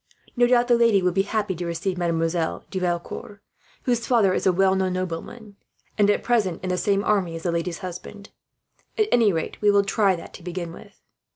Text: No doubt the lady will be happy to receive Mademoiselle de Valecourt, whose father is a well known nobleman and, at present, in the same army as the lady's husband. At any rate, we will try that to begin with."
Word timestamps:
No 0.35 0.47
doubt 0.47 0.67
the 0.67 0.73
lady 0.73 1.03
will 1.03 1.11
be 1.11 1.21
happy 1.21 1.53
to 1.53 1.65
receive 1.67 1.95
Mademoiselle 1.95 2.65
de 2.71 2.79
Valecourt, 2.79 3.39
whose 3.83 4.07
father 4.07 4.33
is 4.33 4.47
a 4.47 4.51
well 4.51 4.73
known 4.73 4.93
nobleman 4.93 5.57
and, 5.95 6.09
at 6.09 6.23
present, 6.23 6.63
in 6.63 6.69
the 6.69 6.77
same 6.79 7.03
army 7.03 7.35
as 7.35 7.43
the 7.43 7.51
lady's 7.51 7.77
husband. 7.85 8.31
At 8.97 9.09
any 9.11 9.31
rate, 9.31 9.61
we 9.61 9.69
will 9.69 9.83
try 9.83 10.15
that 10.15 10.33
to 10.33 10.41
begin 10.41 10.73
with." 10.73 10.99